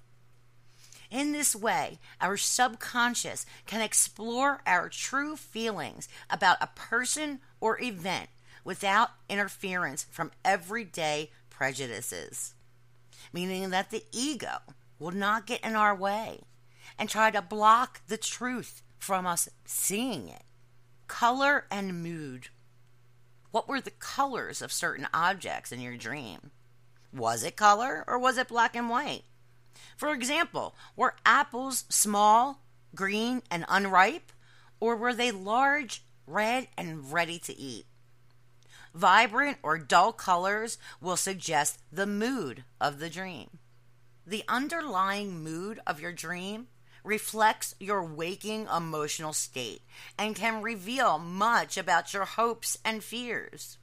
In 1.14 1.32
this 1.32 1.56
way, 1.56 2.00
our 2.20 2.38
subconscious 2.38 3.46
can 3.68 3.82
explore 3.82 4.64
our 4.66 4.90
true 4.90 5.36
feelings 5.36 6.10
about 6.28 6.58
a 6.60 6.72
person 6.74 7.40
or 7.62 7.80
event 7.80 8.30
without 8.64 9.12
interference 9.30 10.08
from 10.10 10.32
everyday 10.44 11.30
prejudices, 11.52 12.56
meaning 13.32 13.70
that 13.70 13.92
the 13.92 14.06
ego 14.12 14.58
will 14.98 15.12
not 15.12 15.46
get 15.46 15.64
in 15.64 15.76
our 15.76 15.96
way 15.96 16.40
and 16.98 17.08
try 17.08 17.30
to 17.30 17.44
block 17.44 18.02
the 18.08 18.18
truth 18.18 18.82
from 18.98 19.28
us 19.28 19.48
seeing 19.66 20.28
it. 20.28 20.46
Color 21.08 21.68
and 21.70 22.02
mood. 22.02 22.48
What 23.52 23.68
were 23.68 23.82
the 23.82 23.92
colors 23.92 24.64
of 24.64 24.74
certain 24.74 25.08
objects 25.14 25.72
in 25.72 25.80
your 25.80 25.96
dream? 25.96 26.50
Was 27.14 27.44
it 27.44 27.56
color 27.56 28.04
or 28.08 28.18
was 28.18 28.40
it 28.40 28.48
black 28.48 28.76
and 28.76 28.90
white? 28.90 29.26
For 29.98 30.14
example, 30.14 30.76
were 30.96 31.16
apples 31.26 31.86
small, 31.90 32.62
green, 32.96 33.42
and 33.50 33.66
unripe, 33.68 34.32
or 34.80 34.96
were 34.96 35.14
they 35.14 35.32
large, 35.32 36.04
red, 36.28 36.68
and 36.78 37.12
ready 37.12 37.40
to 37.40 37.58
eat? 37.58 37.86
Vibrant 38.94 39.58
or 39.64 39.78
dull 39.78 40.14
colors 40.14 40.78
will 41.02 41.18
suggest 41.18 41.80
the 41.92 42.06
mood 42.06 42.64
of 42.80 43.00
the 43.00 43.10
dream. 43.10 43.60
The 44.26 44.44
underlying 44.48 45.44
mood 45.44 45.80
of 45.88 46.00
your 46.00 46.14
dream 46.14 46.68
reflects 47.04 47.76
your 47.80 48.04
waking 48.04 48.68
emotional 48.76 49.34
state 49.34 49.82
and 50.18 50.36
can 50.36 50.62
reveal 50.62 51.18
much 51.18 51.78
about 51.78 52.14
your 52.14 52.26
hopes 52.26 52.78
and 52.86 53.04
fears. 53.04 53.78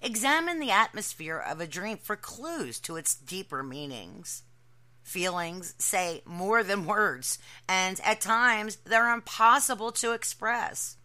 Examine 0.00 0.60
the 0.60 0.70
atmosphere 0.70 1.38
of 1.38 1.60
a 1.60 1.66
dream 1.66 1.98
for 1.98 2.16
clues 2.16 2.78
to 2.80 2.96
its 2.96 3.14
deeper 3.14 3.62
meanings. 3.62 4.42
Feelings 5.08 5.74
say 5.78 6.20
more 6.26 6.62
than 6.62 6.84
words, 6.84 7.38
and 7.66 7.98
at 8.04 8.20
times 8.20 8.76
they're 8.84 9.10
impossible 9.10 9.90
to 9.92 10.12
express. 10.12 10.98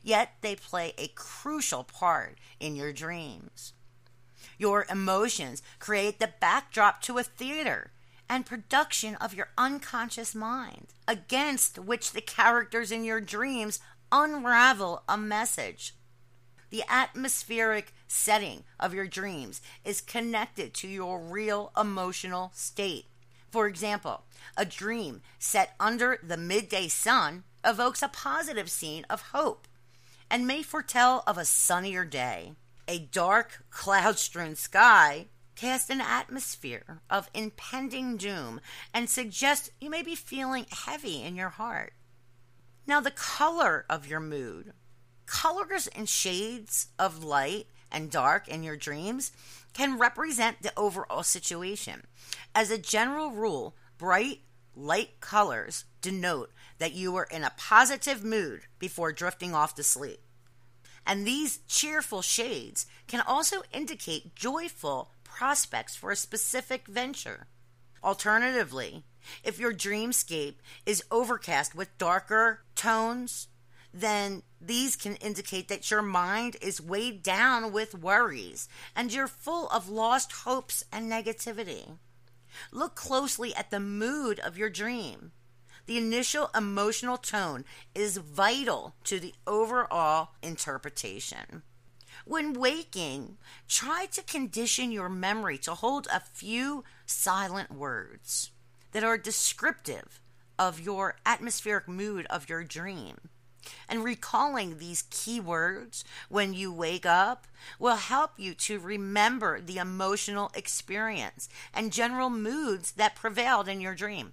Yet 0.00 0.34
they 0.42 0.54
play 0.54 0.94
a 0.96 1.08
crucial 1.08 1.82
part 1.82 2.38
in 2.60 2.76
your 2.76 2.92
dreams. 2.92 3.72
Your 4.58 4.86
emotions 4.88 5.60
create 5.80 6.20
the 6.20 6.30
backdrop 6.38 7.02
to 7.02 7.18
a 7.18 7.24
theater 7.24 7.90
and 8.28 8.46
production 8.46 9.16
of 9.16 9.34
your 9.34 9.48
unconscious 9.58 10.36
mind, 10.36 10.94
against 11.08 11.80
which 11.80 12.12
the 12.12 12.20
characters 12.20 12.92
in 12.92 13.02
your 13.02 13.20
dreams 13.20 13.80
unravel 14.12 15.02
a 15.08 15.16
message. 15.18 15.96
The 16.70 16.84
atmospheric 16.88 17.92
setting 18.06 18.62
of 18.78 18.94
your 18.94 19.08
dreams 19.08 19.60
is 19.84 20.00
connected 20.00 20.74
to 20.74 20.86
your 20.86 21.18
real 21.18 21.72
emotional 21.76 22.52
state. 22.54 23.06
For 23.50 23.66
example, 23.66 24.24
a 24.56 24.64
dream 24.64 25.22
set 25.38 25.74
under 25.80 26.18
the 26.22 26.36
midday 26.36 26.88
sun 26.88 27.44
evokes 27.64 28.02
a 28.02 28.08
positive 28.08 28.70
scene 28.70 29.06
of 29.08 29.32
hope 29.32 29.66
and 30.30 30.46
may 30.46 30.62
foretell 30.62 31.22
of 31.26 31.38
a 31.38 31.44
sunnier 31.44 32.04
day. 32.04 32.52
A 32.86 32.98
dark, 32.98 33.64
cloud 33.70 34.18
strewn 34.18 34.56
sky 34.56 35.26
casts 35.56 35.90
an 35.90 36.00
atmosphere 36.00 37.00
of 37.10 37.30
impending 37.34 38.16
doom 38.16 38.60
and 38.94 39.10
suggests 39.10 39.70
you 39.80 39.90
may 39.90 40.02
be 40.02 40.14
feeling 40.14 40.66
heavy 40.70 41.22
in 41.22 41.34
your 41.34 41.48
heart. 41.48 41.94
Now, 42.86 43.00
the 43.00 43.10
color 43.10 43.84
of 43.90 44.06
your 44.06 44.20
mood, 44.20 44.72
colors 45.26 45.88
and 45.88 46.08
shades 46.08 46.88
of 46.98 47.24
light 47.24 47.66
and 47.90 48.10
dark 48.10 48.48
in 48.48 48.62
your 48.62 48.76
dreams 48.76 49.32
can 49.78 49.96
represent 49.96 50.60
the 50.60 50.72
overall 50.76 51.22
situation. 51.22 52.02
As 52.52 52.68
a 52.68 52.76
general 52.76 53.30
rule, 53.30 53.76
bright, 53.96 54.40
light 54.74 55.20
colors 55.20 55.84
denote 56.02 56.50
that 56.78 56.94
you 56.94 57.14
are 57.14 57.28
in 57.30 57.44
a 57.44 57.52
positive 57.56 58.24
mood 58.24 58.62
before 58.80 59.12
drifting 59.12 59.54
off 59.54 59.76
to 59.76 59.84
sleep. 59.84 60.18
And 61.06 61.24
these 61.24 61.60
cheerful 61.68 62.22
shades 62.22 62.86
can 63.06 63.20
also 63.20 63.62
indicate 63.72 64.34
joyful 64.34 65.12
prospects 65.22 65.94
for 65.94 66.10
a 66.10 66.16
specific 66.16 66.88
venture. 66.88 67.46
Alternatively, 68.02 69.04
if 69.44 69.60
your 69.60 69.72
dreamscape 69.72 70.56
is 70.86 71.04
overcast 71.12 71.76
with 71.76 71.96
darker 71.98 72.64
tones, 72.74 73.46
then 73.92 74.42
these 74.60 74.96
can 74.96 75.16
indicate 75.16 75.68
that 75.68 75.90
your 75.90 76.02
mind 76.02 76.56
is 76.60 76.80
weighed 76.80 77.22
down 77.22 77.72
with 77.72 77.94
worries 77.94 78.68
and 78.94 79.12
you're 79.12 79.28
full 79.28 79.68
of 79.68 79.88
lost 79.88 80.32
hopes 80.32 80.84
and 80.92 81.10
negativity. 81.10 81.98
Look 82.72 82.94
closely 82.94 83.54
at 83.54 83.70
the 83.70 83.80
mood 83.80 84.40
of 84.40 84.58
your 84.58 84.70
dream. 84.70 85.32
The 85.86 85.98
initial 85.98 86.50
emotional 86.54 87.16
tone 87.16 87.64
is 87.94 88.18
vital 88.18 88.94
to 89.04 89.18
the 89.18 89.34
overall 89.46 90.30
interpretation. 90.42 91.62
When 92.26 92.52
waking, 92.52 93.38
try 93.68 94.06
to 94.12 94.22
condition 94.22 94.92
your 94.92 95.08
memory 95.08 95.56
to 95.58 95.74
hold 95.74 96.06
a 96.12 96.20
few 96.20 96.84
silent 97.06 97.72
words 97.72 98.50
that 98.92 99.04
are 99.04 99.16
descriptive 99.16 100.20
of 100.58 100.80
your 100.80 101.16
atmospheric 101.24 101.88
mood 101.88 102.26
of 102.26 102.48
your 102.50 102.64
dream. 102.64 103.16
And 103.88 104.04
recalling 104.04 104.78
these 104.78 105.04
keywords 105.04 106.04
when 106.28 106.54
you 106.54 106.72
wake 106.72 107.06
up 107.06 107.46
will 107.78 107.96
help 107.96 108.32
you 108.36 108.54
to 108.54 108.78
remember 108.78 109.60
the 109.60 109.78
emotional 109.78 110.50
experience 110.54 111.48
and 111.74 111.92
general 111.92 112.30
moods 112.30 112.92
that 112.92 113.16
prevailed 113.16 113.68
in 113.68 113.80
your 113.80 113.94
dream. 113.94 114.32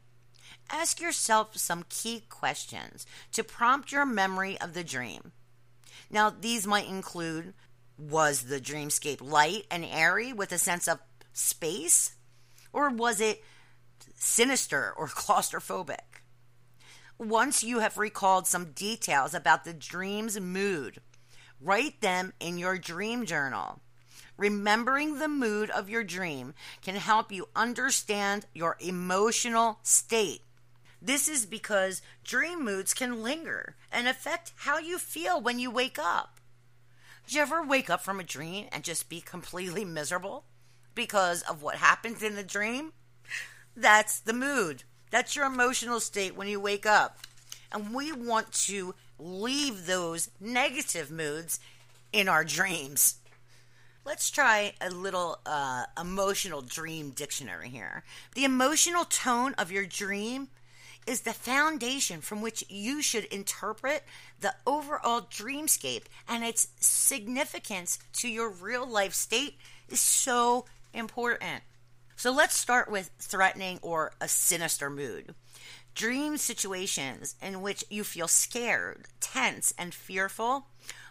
Ask 0.69 1.00
yourself 1.00 1.58
some 1.58 1.86
key 1.89 2.24
questions 2.30 3.06
to 3.34 3.43
prompt 3.43 3.91
your 3.91 4.06
memory 4.06 4.60
of 4.60 4.74
the 4.74 4.84
dream. 4.84 5.32
Now, 6.10 6.30
these 6.30 6.65
might 6.67 6.88
include 6.88 7.54
Was 7.98 8.43
the 8.43 8.60
dreamscape 8.60 9.21
light 9.21 9.65
and 9.71 9.86
airy 9.86 10.34
with 10.34 10.52
a 10.52 10.58
sense 10.58 10.88
of 10.88 11.00
space? 11.34 12.15
Or 12.74 12.89
was 12.89 13.21
it 13.21 13.43
sinister 14.15 14.93
or 14.98 15.08
claustrophobic? 15.08 16.14
Once 17.17 17.63
you 17.63 17.80
have 17.80 17.97
recalled 17.97 18.45
some 18.45 18.71
details 18.71 19.34
about 19.34 19.63
the 19.63 19.73
dream's 19.73 20.38
mood, 20.38 20.99
write 21.62 22.01
them 22.01 22.34
in 22.41 22.58
your 22.58 22.78
dream 22.78 23.25
journal. 23.25 23.80
Remembering 24.38 25.17
the 25.17 25.30
mood 25.30 25.69
of 25.69 25.89
your 25.89 26.04
dream 26.04 26.54
can 26.82 26.95
help 26.95 27.32
you 27.32 27.47
understand 27.56 28.45
your 28.54 28.75
emotional 28.82 29.80
state. 29.82 30.41
This 31.01 31.30
is 31.30 31.45
because 31.45 32.01
dream 32.25 32.65
moods 32.65 32.93
can 32.93 33.23
linger 33.23 33.78
and 33.93 34.10
affect 34.10 34.51
how 34.58 34.78
you 34.78 34.97
feel 34.97 35.39
when 35.39 35.58
you 35.58 35.71
wake 35.71 35.97
up. 35.97 36.41
Did 37.25 37.36
you 37.36 37.41
ever 37.41 37.63
wake 37.63 37.89
up 37.89 38.01
from 38.01 38.19
a 38.19 38.23
dream 38.23 38.67
and 38.73 38.84
just 38.84 39.08
be 39.08 39.21
completely 39.21 39.86
miserable 39.86 40.43
because 40.93 41.43
of 41.43 41.63
what 41.63 41.75
happens 41.75 42.21
in 42.21 42.36
the 42.36 42.43
dream? 42.43 42.91
That's 43.73 44.19
the 44.19 44.34
mood. 44.34 44.84
That's 45.11 45.35
your 45.35 45.45
emotional 45.45 45.99
state 45.99 46.35
when 46.35 46.47
you 46.47 46.59
wake 46.59 46.85
up. 46.85 47.19
And 47.71 47.93
we 47.93 48.11
want 48.11 48.51
to 48.67 48.95
leave 49.19 49.85
those 49.85 50.29
negative 50.39 51.11
moods 51.11 51.59
in 52.11 52.27
our 52.29 52.43
dreams. 52.43 53.15
Let's 54.05 54.29
try 54.29 54.73
a 54.79 54.89
little 54.89 55.39
uh, 55.45 55.85
emotional 55.99 56.61
dream 56.61 57.09
dictionary 57.09 57.69
here. 57.69 58.03
The 58.35 58.45
emotional 58.45 59.03
tone 59.03 59.55
of 59.57 59.71
your 59.71 59.85
dream 59.85 60.49
is 61.07 61.21
the 61.21 61.33
foundation 61.33 62.21
from 62.21 62.41
which 62.41 62.63
you 62.69 63.01
should 63.01 63.25
interpret 63.25 64.03
the 64.39 64.55
overall 64.65 65.21
dreamscape, 65.21 66.03
and 66.27 66.43
its 66.43 66.67
significance 66.79 67.99
to 68.13 68.27
your 68.27 68.49
real 68.49 68.87
life 68.87 69.13
state 69.13 69.57
is 69.89 69.99
so 69.99 70.65
important. 70.93 71.63
So 72.15 72.32
let's 72.32 72.56
start 72.56 72.89
with 72.89 73.12
threatening 73.19 73.80
or 73.82 74.13
a 74.21 74.28
sinister 74.28 74.89
mood. 74.89 75.36
Dream 75.93 76.38
situations 76.38 77.36
in 77.41 77.62
which 77.62 77.84
you 77.89 78.04
feel 78.04 78.28
scared, 78.28 79.08
tense, 79.19 79.73
and 79.78 79.93
fearful 79.93 80.67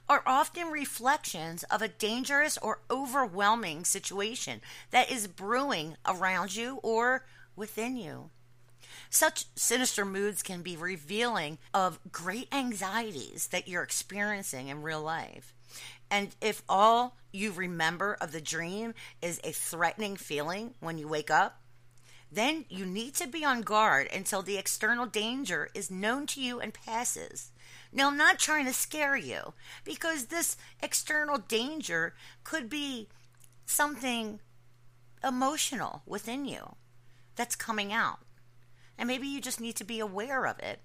are 0.09 0.23
often 0.27 0.69
reflections 0.69 1.63
of 1.65 1.81
a 1.81 1.89
dangerous 1.89 2.59
or 2.59 2.81
overwhelming 2.91 3.85
situation 3.85 4.61
that 4.91 5.11
is 5.11 5.27
brewing 5.27 5.97
around 6.07 6.55
you 6.55 6.81
or 6.83 7.25
within 7.57 7.97
you. 7.97 8.31
Such 9.09 9.47
sinister 9.55 10.05
moods 10.05 10.43
can 10.43 10.63
be 10.63 10.77
revealing 10.77 11.59
of 11.73 12.01
great 12.13 12.49
anxieties 12.53 13.49
that 13.49 13.69
you're 13.69 13.83
experiencing 13.83 14.69
in 14.69 14.83
real 14.83 15.03
life. 15.03 15.55
And 16.11 16.35
if 16.41 16.63
all 16.69 17.17
you 17.35 17.53
remember 17.53 18.17
of 18.21 18.33
the 18.33 18.41
dream 18.41 18.95
is 19.21 19.41
a 19.43 19.53
threatening 19.53 20.17
feeling 20.17 20.75
when 20.81 20.99
you 20.99 21.09
wake 21.09 21.31
up, 21.31 21.61
then 22.31 22.65
you 22.69 22.85
need 22.85 23.15
to 23.15 23.29
be 23.29 23.45
on 23.45 23.63
guard 23.63 24.09
until 24.13 24.43
the 24.43 24.57
external 24.57 25.07
danger 25.07 25.69
is 25.75 25.91
known 25.91 26.27
to 26.27 26.41
you 26.41 26.61
and 26.61 26.75
passes. 26.75 27.53
Now, 27.93 28.09
I'm 28.09 28.17
not 28.17 28.39
trying 28.39 28.67
to 28.67 28.73
scare 28.73 29.17
you 29.17 29.55
because 29.85 30.27
this 30.27 30.57
external 30.83 31.39
danger 31.39 32.15
could 32.43 32.69
be 32.69 33.09
something 33.67 34.41
emotional 35.23 36.03
within 36.07 36.45
you 36.45 36.75
that's 37.37 37.57
coming 37.57 37.93
out. 37.93 38.19
And 38.99 39.07
maybe 39.07 39.27
you 39.27 39.41
just 39.41 39.61
need 39.61 39.77
to 39.77 39.85
be 39.85 40.01
aware 40.01 40.47
of 40.47 40.59
it. 40.59 40.81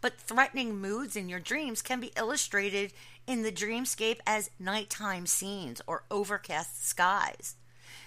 But 0.00 0.20
threatening 0.20 0.80
moods 0.80 1.16
in 1.16 1.28
your 1.28 1.40
dreams 1.40 1.82
can 1.82 2.00
be 2.00 2.12
illustrated 2.16 2.92
in 3.26 3.42
the 3.42 3.52
dreamscape 3.52 4.20
as 4.26 4.50
nighttime 4.58 5.26
scenes 5.26 5.82
or 5.86 6.04
overcast 6.10 6.86
skies. 6.86 7.56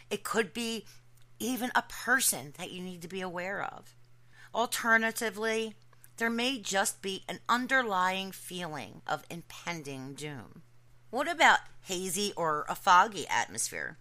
It 0.09 0.23
could 0.23 0.53
be 0.53 0.85
even 1.39 1.71
a 1.75 1.83
person 1.83 2.53
that 2.57 2.71
you 2.71 2.81
need 2.81 3.01
to 3.01 3.07
be 3.07 3.21
aware 3.21 3.63
of. 3.63 3.95
Alternatively, 4.53 5.75
there 6.17 6.29
may 6.29 6.59
just 6.59 7.01
be 7.01 7.23
an 7.27 7.39
underlying 7.49 8.31
feeling 8.31 9.01
of 9.07 9.23
impending 9.29 10.13
doom. 10.13 10.61
What 11.09 11.29
about 11.29 11.59
hazy 11.83 12.31
or 12.37 12.65
a 12.69 12.75
foggy 12.75 13.27
atmosphere? 13.27 13.97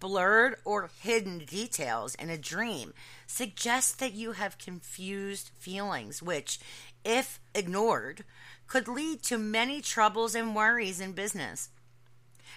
Blurred 0.00 0.56
or 0.64 0.90
hidden 1.00 1.40
details 1.40 2.14
in 2.14 2.30
a 2.30 2.38
dream 2.38 2.92
suggest 3.26 3.98
that 3.98 4.14
you 4.14 4.32
have 4.32 4.58
confused 4.58 5.50
feelings, 5.58 6.22
which, 6.22 6.60
if 7.04 7.40
ignored, 7.54 8.24
could 8.66 8.88
lead 8.88 9.22
to 9.24 9.38
many 9.38 9.80
troubles 9.80 10.34
and 10.34 10.54
worries 10.54 11.00
in 11.00 11.12
business. 11.12 11.70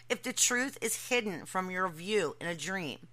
If 0.10 0.24
the 0.24 0.34
truth 0.34 0.78
is 0.82 1.10
hidden 1.10 1.46
from 1.46 1.72
your 1.72 1.88
view 1.88 2.36
in 2.42 2.48
a 2.48 2.56
dream, 2.56 3.08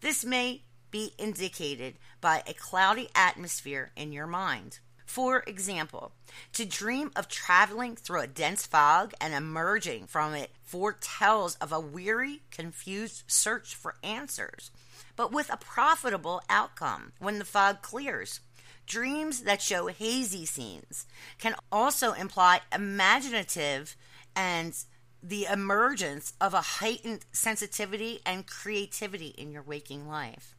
this 0.00 0.24
may 0.24 0.62
be 0.90 1.12
indicated 1.18 1.94
by 2.20 2.42
a 2.46 2.54
cloudy 2.54 3.08
atmosphere 3.14 3.92
in 3.96 4.12
your 4.12 4.26
mind. 4.26 4.78
For 5.06 5.44
example, 5.46 6.12
to 6.54 6.64
dream 6.64 7.12
of 7.14 7.28
traveling 7.28 7.96
through 7.96 8.20
a 8.20 8.26
dense 8.26 8.66
fog 8.66 9.14
and 9.20 9.32
emerging 9.32 10.08
from 10.08 10.34
it 10.34 10.50
foretells 10.64 11.54
of 11.56 11.72
a 11.72 11.80
weary, 11.80 12.42
confused 12.50 13.22
search 13.26 13.74
for 13.74 13.94
answers, 14.02 14.70
but 15.14 15.32
with 15.32 15.50
a 15.50 15.56
profitable 15.56 16.42
outcome 16.50 17.12
when 17.18 17.38
the 17.38 17.44
fog 17.44 17.82
clears. 17.82 18.40
Dreams 18.86 19.42
that 19.42 19.60
show 19.60 19.88
hazy 19.88 20.46
scenes 20.46 21.06
can 21.38 21.54
also 21.72 22.12
imply 22.12 22.60
imaginative 22.72 23.96
and 24.34 24.76
the 25.22 25.46
emergence 25.46 26.34
of 26.40 26.54
a 26.54 26.60
heightened 26.60 27.24
sensitivity 27.32 28.20
and 28.24 28.46
creativity 28.46 29.28
in 29.28 29.50
your 29.50 29.62
waking 29.62 30.06
life. 30.08 30.54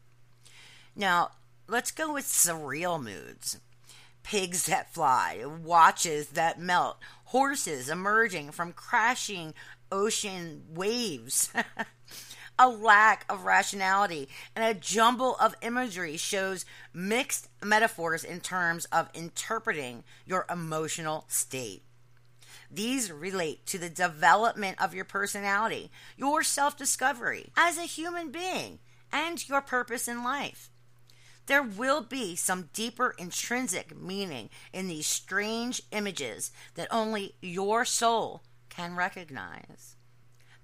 Now, 0.95 1.31
let's 1.67 1.91
go 1.91 2.13
with 2.13 2.25
surreal 2.25 3.01
moods. 3.01 3.59
Pigs 4.23 4.65
that 4.65 4.93
fly, 4.93 5.45
watches 5.45 6.29
that 6.29 6.59
melt, 6.59 6.97
horses 7.25 7.89
emerging 7.89 8.51
from 8.51 8.73
crashing 8.73 9.53
ocean 9.89 10.63
waves. 10.69 11.49
a 12.59 12.67
lack 12.67 13.25
of 13.29 13.45
rationality, 13.45 14.27
and 14.55 14.63
a 14.65 14.79
jumble 14.79 15.35
of 15.35 15.55
imagery 15.61 16.17
shows 16.17 16.65
mixed 16.93 17.49
metaphors 17.63 18.23
in 18.23 18.39
terms 18.39 18.85
of 18.85 19.09
interpreting 19.13 20.03
your 20.25 20.45
emotional 20.49 21.25
state. 21.27 21.83
These 22.69 23.11
relate 23.11 23.65
to 23.67 23.77
the 23.77 23.89
development 23.89 24.81
of 24.81 24.93
your 24.93 25.05
personality, 25.05 25.91
your 26.17 26.43
self 26.43 26.75
discovery 26.77 27.51
as 27.55 27.77
a 27.77 27.83
human 27.83 28.31
being, 28.31 28.79
and 29.11 29.47
your 29.47 29.61
purpose 29.61 30.07
in 30.07 30.23
life. 30.23 30.69
There 31.45 31.63
will 31.63 32.01
be 32.01 32.35
some 32.35 32.69
deeper 32.73 33.15
intrinsic 33.17 33.95
meaning 33.95 34.49
in 34.73 34.87
these 34.87 35.07
strange 35.07 35.81
images 35.91 36.51
that 36.75 36.89
only 36.91 37.35
your 37.41 37.85
soul 37.85 38.43
can 38.69 38.95
recognize 38.95 39.96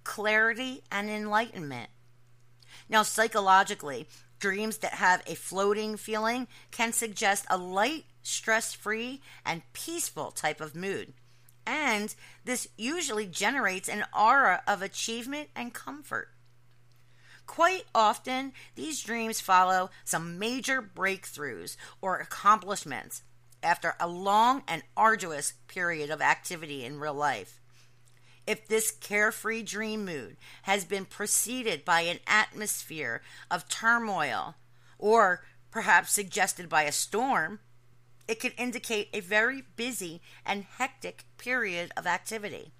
clarity, 0.04 0.84
and 0.92 1.10
enlightenment. 1.10 1.90
Now, 2.90 3.04
psychologically, 3.04 4.08
dreams 4.40 4.80
that 4.80 4.96
have 4.96 5.24
a 5.26 5.36
floating 5.36 5.98
feeling 5.98 6.48
can 6.72 6.92
suggest 6.94 7.46
a 7.50 7.58
light, 7.58 8.06
stress 8.22 8.74
free, 8.74 9.22
and 9.46 9.62
peaceful 9.74 10.32
type 10.32 10.62
of 10.62 10.76
mood. 10.76 11.14
And 11.66 12.14
this 12.44 12.68
usually 12.78 13.26
generates 13.26 13.88
an 13.88 14.04
aura 14.18 14.62
of 14.68 14.82
achievement 14.82 15.50
and 15.56 15.74
comfort. 15.74 16.30
Quite 17.46 17.86
often, 17.94 18.54
these 18.76 19.02
dreams 19.02 19.40
follow 19.40 19.90
some 20.04 20.40
major 20.40 20.82
breakthroughs 20.82 21.78
or 22.02 22.18
accomplishments 22.18 23.24
after 23.62 23.96
a 24.00 24.08
long 24.08 24.64
and 24.68 24.84
arduous 24.96 25.54
period 25.68 26.10
of 26.10 26.22
activity 26.22 26.84
in 26.84 27.00
real 27.00 27.14
life. 27.14 27.62
If 28.46 28.68
this 28.68 28.92
carefree 28.92 29.64
dream 29.64 30.06
mood 30.06 30.38
has 30.64 30.86
been 30.86 31.06
preceded 31.06 31.86
by 31.86 32.02
an 32.02 32.20
atmosphere 32.28 33.22
of 33.50 33.70
turmoil, 33.70 34.56
or 34.98 35.46
perhaps 35.72 36.12
suggested 36.12 36.68
by 36.68 36.84
a 36.84 36.92
storm, 36.92 37.60
it 38.28 38.40
could 38.40 38.54
indicate 38.58 39.10
a 39.14 39.20
very 39.22 39.64
busy 39.76 40.22
and 40.46 40.66
hectic 40.78 41.26
period 41.38 41.92
of 41.96 42.06
activity. 42.06 42.72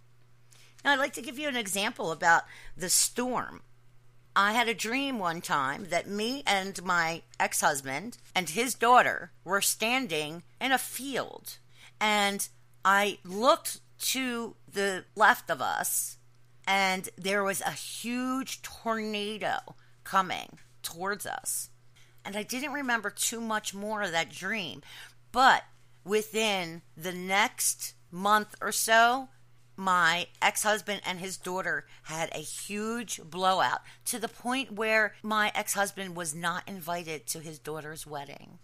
Now, 0.84 0.94
I'd 0.94 1.00
like 1.00 1.14
to 1.14 1.22
give 1.22 1.40
you 1.40 1.48
an 1.48 1.56
example 1.56 2.12
about 2.12 2.44
the 2.76 2.90
storm. 2.90 3.62
I 4.36 4.54
had 4.54 4.68
a 4.68 4.74
dream 4.74 5.20
one 5.20 5.42
time 5.42 5.88
that 5.90 6.10
me 6.10 6.44
and 6.46 6.84
my 6.84 7.22
ex 7.40 7.62
husband 7.62 8.18
and 8.36 8.50
his 8.50 8.74
daughter 8.74 9.32
were 9.44 9.62
standing 9.62 10.44
in 10.60 10.72
a 10.72 10.78
field, 10.78 11.58
and 12.02 12.48
I 12.84 13.20
looked 13.24 13.80
to 14.00 14.56
the 14.72 15.06
left 15.16 15.50
of 15.50 15.62
us, 15.62 16.18
and 16.68 17.10
there 17.18 17.44
was 17.44 17.62
a 17.62 17.72
huge 17.72 18.62
tornado 18.62 19.58
coming 20.04 20.60
towards 20.82 21.26
us. 21.26 21.70
And 22.26 22.36
I 22.36 22.44
didn't 22.44 22.74
remember 22.74 23.10
too 23.10 23.42
much 23.42 23.74
more 23.74 24.02
of 24.02 24.12
that 24.12 24.32
dream. 24.32 24.82
But 25.32 25.64
within 26.06 26.82
the 26.96 27.12
next 27.12 27.96
month 28.12 28.56
or 28.62 28.72
so, 28.72 29.30
my 29.76 30.28
ex 30.42 30.64
husband 30.64 31.02
and 31.06 31.20
his 31.20 31.38
daughter 31.38 31.86
had 32.04 32.30
a 32.32 32.40
huge 32.40 33.20
blowout 33.24 33.82
to 34.06 34.20
the 34.20 34.28
point 34.28 34.74
where 34.74 35.16
my 35.24 35.52
ex 35.56 35.74
husband 35.74 36.16
was 36.16 36.36
not 36.36 36.68
invited 36.68 37.26
to 37.28 37.40
his 37.40 37.58
daughter's 37.58 38.06
wedding. 38.06 38.60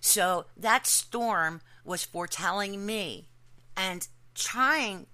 So 0.00 0.46
that 0.56 0.86
storm 0.86 1.60
was 1.84 2.04
foretelling 2.04 2.84
me 2.84 3.28
and 3.76 4.08
trying 4.36 5.06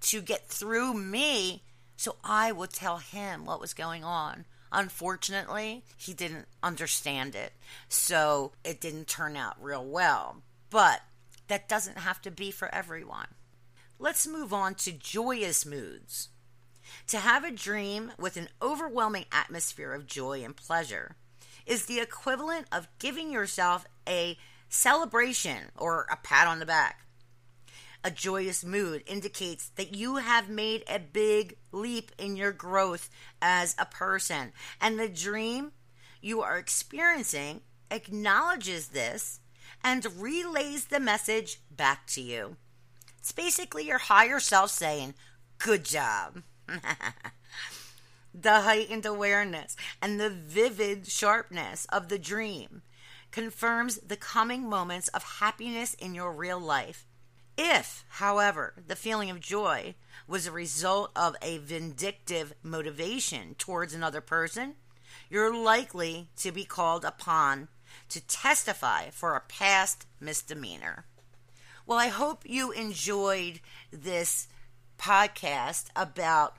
to 0.00 0.20
get 0.20 0.48
through 0.48 0.94
me 0.94 1.62
so 1.96 2.16
I 2.24 2.50
would 2.50 2.70
tell 2.70 2.98
him 2.98 3.44
what 3.44 3.60
was 3.60 3.74
going 3.74 4.02
on. 4.02 4.44
Unfortunately, 4.72 5.84
he 5.96 6.14
didn't 6.14 6.48
understand 6.62 7.34
it, 7.34 7.52
so 7.88 8.52
it 8.64 8.80
didn't 8.80 9.06
turn 9.06 9.36
out 9.36 9.62
real 9.62 9.84
well. 9.84 10.38
But 10.70 11.02
that 11.46 11.68
doesn't 11.68 11.98
have 11.98 12.20
to 12.22 12.30
be 12.30 12.50
for 12.50 12.74
everyone. 12.74 13.28
Let's 13.98 14.26
move 14.26 14.52
on 14.52 14.74
to 14.76 14.92
joyous 14.92 15.64
moods. 15.64 16.30
To 17.08 17.18
have 17.18 17.44
a 17.44 17.50
dream 17.50 18.12
with 18.18 18.36
an 18.36 18.48
overwhelming 18.60 19.26
atmosphere 19.30 19.92
of 19.92 20.06
joy 20.06 20.42
and 20.42 20.56
pleasure 20.56 21.16
is 21.66 21.86
the 21.86 22.00
equivalent 22.00 22.66
of 22.72 22.88
giving 22.98 23.30
yourself 23.30 23.86
a 24.08 24.36
celebration 24.68 25.66
or 25.76 26.06
a 26.10 26.16
pat 26.16 26.48
on 26.48 26.58
the 26.58 26.66
back. 26.66 27.04
A 28.04 28.10
joyous 28.10 28.64
mood 28.64 29.04
indicates 29.06 29.68
that 29.76 29.94
you 29.94 30.16
have 30.16 30.48
made 30.48 30.82
a 30.88 30.98
big 30.98 31.56
leap 31.70 32.10
in 32.18 32.36
your 32.36 32.50
growth 32.50 33.08
as 33.40 33.76
a 33.78 33.86
person, 33.86 34.52
and 34.80 34.98
the 34.98 35.08
dream 35.08 35.70
you 36.20 36.42
are 36.42 36.58
experiencing 36.58 37.60
acknowledges 37.92 38.88
this 38.88 39.38
and 39.84 40.20
relays 40.20 40.86
the 40.86 40.98
message 40.98 41.60
back 41.70 42.06
to 42.08 42.20
you. 42.20 42.56
It's 43.18 43.32
basically 43.32 43.86
your 43.86 43.98
higher 43.98 44.40
self 44.40 44.70
saying, 44.70 45.14
Good 45.58 45.84
job. 45.84 46.42
the 48.34 48.62
heightened 48.62 49.06
awareness 49.06 49.76
and 50.00 50.18
the 50.18 50.30
vivid 50.30 51.06
sharpness 51.06 51.84
of 51.86 52.08
the 52.08 52.18
dream 52.18 52.82
confirms 53.30 53.96
the 53.98 54.16
coming 54.16 54.68
moments 54.68 55.06
of 55.08 55.38
happiness 55.38 55.94
in 55.94 56.14
your 56.14 56.32
real 56.32 56.58
life. 56.58 57.06
If, 57.56 58.04
however, 58.08 58.74
the 58.86 58.96
feeling 58.96 59.30
of 59.30 59.40
joy 59.40 59.94
was 60.26 60.46
a 60.46 60.52
result 60.52 61.10
of 61.14 61.36
a 61.42 61.58
vindictive 61.58 62.54
motivation 62.62 63.54
towards 63.56 63.94
another 63.94 64.20
person, 64.20 64.74
you're 65.28 65.54
likely 65.54 66.28
to 66.36 66.50
be 66.50 66.64
called 66.64 67.04
upon 67.04 67.68
to 68.08 68.26
testify 68.26 69.10
for 69.10 69.34
a 69.34 69.40
past 69.40 70.06
misdemeanor. 70.20 71.04
Well, 71.86 71.98
I 71.98 72.08
hope 72.08 72.42
you 72.46 72.72
enjoyed 72.72 73.60
this 73.90 74.48
podcast 74.98 75.86
about 75.94 76.56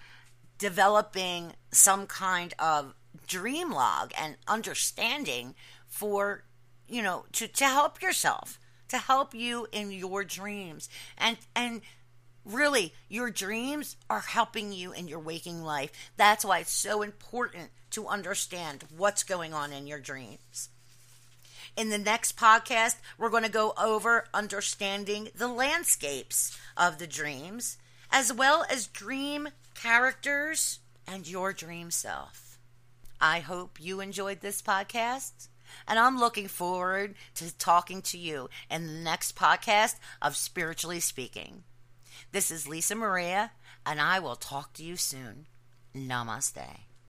developing 0.57 1.53
some 1.71 2.05
kind 2.05 2.53
of 2.59 2.93
dream 3.25 3.71
log 3.71 4.11
and 4.17 4.37
understanding 4.47 5.55
for 5.87 6.43
you 6.87 7.01
know, 7.01 7.25
to, 7.33 7.47
to 7.47 7.65
help 7.65 8.01
yourself, 8.01 8.59
to 8.93 8.99
help 8.99 9.33
you 9.33 9.67
in 9.71 9.91
your 9.91 10.23
dreams. 10.23 10.89
And 11.17 11.37
and 11.55 11.81
really 12.45 12.93
your 13.09 13.29
dreams 13.29 13.95
are 14.09 14.21
helping 14.21 14.71
you 14.71 14.91
in 14.93 15.07
your 15.07 15.19
waking 15.19 15.63
life. 15.63 15.91
That's 16.17 16.45
why 16.45 16.59
it's 16.59 16.71
so 16.71 17.01
important 17.01 17.69
to 17.91 18.07
understand 18.07 18.85
what's 18.95 19.23
going 19.23 19.53
on 19.53 19.71
in 19.71 19.87
your 19.87 19.99
dreams. 19.99 20.69
In 21.75 21.89
the 21.89 21.97
next 21.97 22.37
podcast, 22.37 22.97
we're 23.17 23.29
going 23.29 23.43
to 23.43 23.49
go 23.49 23.73
over 23.81 24.27
understanding 24.33 25.29
the 25.35 25.47
landscapes 25.47 26.57
of 26.77 26.99
the 26.99 27.07
dreams, 27.07 27.77
as 28.11 28.31
well 28.31 28.63
as 28.69 28.85
dream 28.85 29.49
characters 29.73 30.79
and 31.07 31.27
your 31.27 31.51
dream 31.51 31.89
self. 31.89 32.59
I 33.19 33.39
hope 33.39 33.79
you 33.79 34.01
enjoyed 34.01 34.41
this 34.41 34.61
podcast. 34.61 35.47
And 35.87 35.99
I'm 35.99 36.19
looking 36.19 36.47
forward 36.47 37.15
to 37.35 37.57
talking 37.57 38.01
to 38.03 38.17
you 38.17 38.49
in 38.69 38.87
the 38.87 38.93
next 38.93 39.35
podcast 39.35 39.95
of 40.21 40.35
Spiritually 40.35 40.99
Speaking. 40.99 41.63
This 42.31 42.51
is 42.51 42.67
Lisa 42.67 42.95
Maria, 42.95 43.51
and 43.85 43.99
I 44.01 44.19
will 44.19 44.35
talk 44.35 44.73
to 44.73 44.83
you 44.83 44.95
soon. 44.95 45.47
Namaste. 45.95 46.92